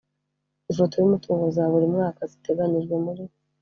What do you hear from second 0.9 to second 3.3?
y umutungo za buri mwaka ziteganijwe muri